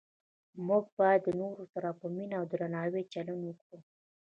[0.67, 3.79] موږ باید د نورو سره په مینه او درناوي چلند وکړو